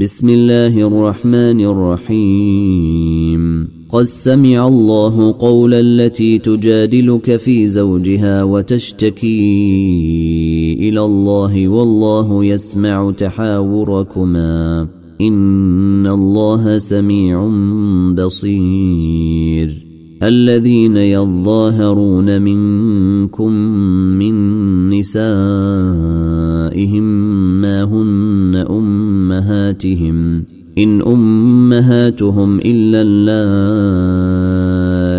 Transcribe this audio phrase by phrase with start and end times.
[0.00, 9.38] بسم الله الرحمن الرحيم قد سمع الله قول التي تجادلك في زوجها وتشتكي
[10.88, 14.88] الى الله والله يسمع تحاوركما
[15.20, 17.48] ان الله سميع
[18.24, 19.86] بصير
[20.22, 23.52] الذين يظاهرون منكم
[24.18, 24.34] من
[24.98, 27.04] نسائهم
[27.60, 29.01] ما هن أم
[29.38, 30.44] امهاتهم
[30.78, 33.00] ان امهاتهم الا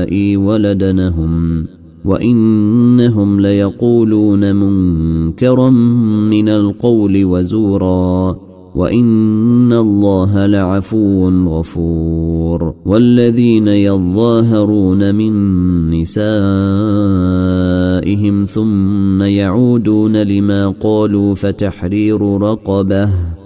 [0.06, 1.66] اللائي ولدنهم
[2.06, 5.70] وانهم ليقولون منكرا
[6.30, 8.36] من القول وزورا
[8.76, 15.34] وان الله لعفو غفور والذين يظاهرون من
[16.02, 23.10] نسائهم ثم يعودون لما قالوا فتحرير رقبه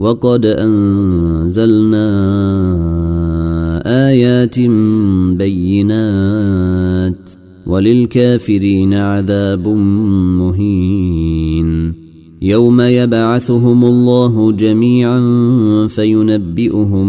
[0.00, 2.06] وقد انزلنا
[4.08, 4.60] ايات
[5.38, 7.30] بينات
[7.66, 9.68] وللكافرين عذاب
[10.38, 11.92] مهين
[12.42, 15.20] يوم يبعثهم الله جميعا
[15.88, 17.06] فينبئهم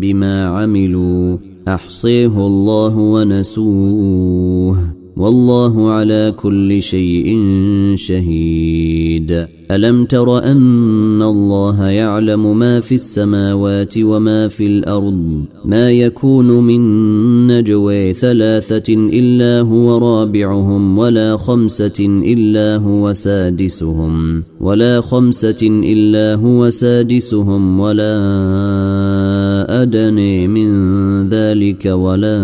[0.00, 1.36] بما عملوا
[1.68, 4.78] احصيه الله ونسوه
[5.16, 7.44] والله على كل شيء
[7.94, 16.80] شهيد الم تر ان الله يعلم ما في السماوات وما في الارض ما يكون من
[17.46, 27.80] نجوى ثلاثه الا هو رابعهم ولا خمسه الا هو سادسهم ولا خمسه الا هو سادسهم
[27.80, 28.20] ولا
[29.82, 30.72] ادنى من
[31.28, 32.34] ذلك ولا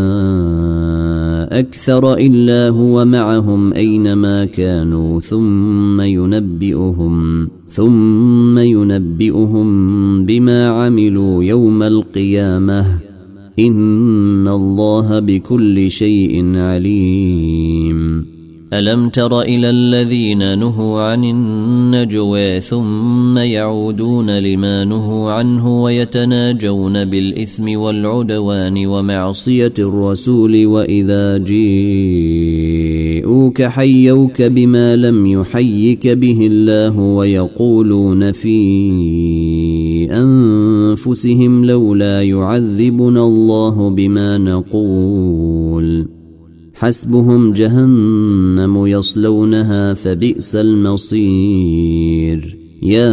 [1.59, 9.67] اكثر الا هو معهم اينما كانوا ثم ينبئهم يوم ثم ينبئهم
[10.25, 12.87] بما عملوا يوم القيامه
[13.59, 18.27] ان الله بكل شيء عليم
[18.73, 28.87] ألم تر إلى الذين نهوا عن النجوى ثم يعودون لما نهوا عنه ويتناجون بالإثم والعدوان
[28.87, 38.61] ومعصية الرسول وإذا جيءوك حيوك بما لم يحيك به الله ويقولون في
[40.13, 45.90] أنفسهم لولا يعذبنا الله بما نقول
[46.83, 53.11] حسبهم جهنم يصلونها فبئس المصير يا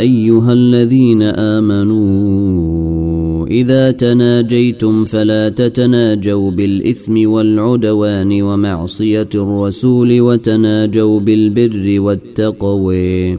[0.00, 13.38] ايها الذين امنوا اذا تناجيتم فلا تتناجوا بالاثم والعدوان ومعصيه الرسول وتناجوا بالبر والتقوي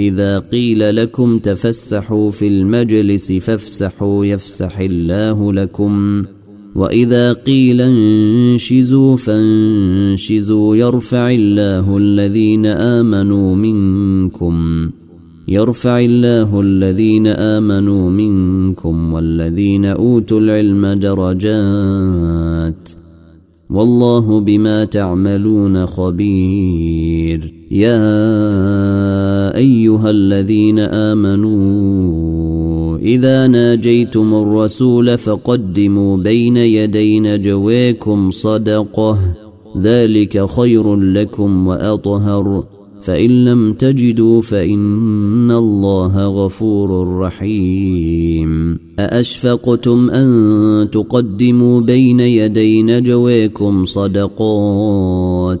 [0.00, 6.24] إذا قيل لكم تفسحوا في المجلس فافسحوا يفسح الله لكم
[6.74, 14.90] واذا قيل انشزوا فانشزوا يرفع الله الذين امنوا منكم
[15.48, 22.88] يرفع الله الذين امنوا منكم والذين اوتوا العلم درجات
[23.70, 28.00] والله بما تعملون خبير يا
[29.56, 39.18] ايها الذين امنوا اذا ناجيتم الرسول فقدموا بين يدي نجويكم صدقه
[39.78, 42.64] ذلك خير لكم واطهر
[43.02, 55.60] فان لم تجدوا فان الله غفور رحيم ااشفقتم ان تقدموا بين يدي نجويكم صدقات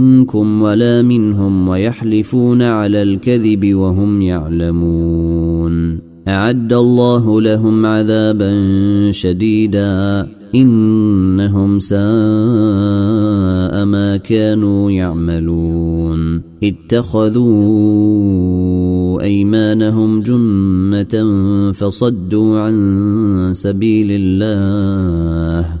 [0.35, 8.53] منكم ولا منهم ويحلفون على الكذب وهم يعلمون اعد الله لهم عذابا
[9.11, 12.01] شديدا انهم ساء
[13.85, 22.73] ما كانوا يعملون اتخذوا ايمانهم جنه فصدوا عن
[23.55, 25.80] سبيل الله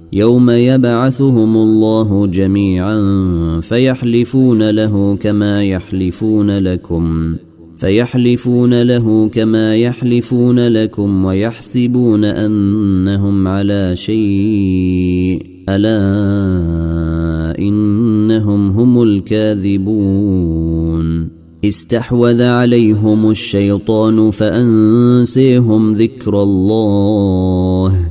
[0.13, 7.35] يوم يبعثهم الله جميعا فيحلفون له كما يحلفون لكم
[7.77, 21.29] فيحلفون له كما يحلفون لكم ويحسبون انهم على شيء الا انهم هم الكاذبون
[21.65, 28.10] استحوذ عليهم الشيطان فانسيهم ذكر الله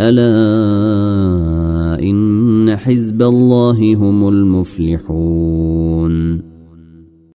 [0.00, 6.49] الا ان حزب الله هم المفلحون